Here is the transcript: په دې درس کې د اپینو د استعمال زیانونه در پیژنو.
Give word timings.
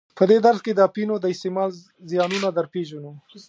په 0.17 0.23
دې 0.29 0.37
درس 0.45 0.59
کې 0.65 0.71
د 0.75 0.79
اپینو 0.89 1.15
د 1.19 1.25
استعمال 1.33 1.69
زیانونه 2.11 2.47
در 2.57 2.65
پیژنو. 2.73 3.11